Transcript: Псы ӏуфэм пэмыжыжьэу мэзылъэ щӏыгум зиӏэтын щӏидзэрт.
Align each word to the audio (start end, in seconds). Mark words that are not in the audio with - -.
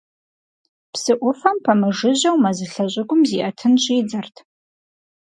Псы 0.91 1.13
ӏуфэм 1.19 1.57
пэмыжыжьэу 1.63 2.37
мэзылъэ 2.43 2.85
щӏыгум 2.91 3.21
зиӏэтын 3.29 3.73
щӏидзэрт. 3.83 4.35